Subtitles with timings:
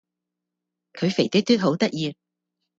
[0.93, 2.15] 佢肥嘟嘟好得意